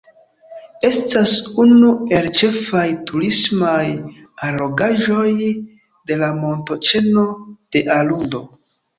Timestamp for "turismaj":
3.11-3.83